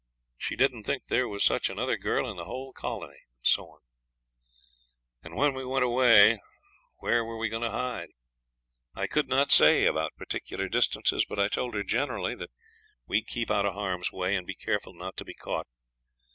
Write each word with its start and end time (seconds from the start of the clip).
She 0.35 0.55
didn't 0.55 0.81
think 0.85 1.05
there 1.05 1.27
was 1.27 1.43
such 1.43 1.69
another 1.69 1.95
girl 1.95 2.27
in 2.27 2.35
the 2.35 2.45
whole 2.45 2.73
colony, 2.73 3.19
and 3.37 3.43
so 3.45 3.65
on. 3.69 3.81
And 5.23 5.35
when 5.35 5.53
we 5.53 5.63
went 5.63 5.85
away 5.85 6.39
where 7.01 7.23
were 7.23 7.37
we 7.37 7.49
going 7.49 7.61
to 7.61 7.69
hide? 7.69 8.09
I 8.95 9.05
could 9.05 9.27
not 9.27 9.51
say 9.51 9.85
about 9.85 10.15
particular 10.17 10.67
distances, 10.69 11.23
but 11.29 11.37
I 11.37 11.49
told 11.49 11.75
her 11.75 11.83
generally 11.83 12.33
that 12.33 12.49
we'd 13.05 13.27
keep 13.27 13.51
out 13.51 13.67
of 13.67 13.75
harm's 13.75 14.11
way, 14.11 14.35
and 14.35 14.47
be 14.47 14.55
careful 14.55 14.95
not 14.95 15.17
to 15.17 15.23
be 15.23 15.35
caught. 15.35 15.67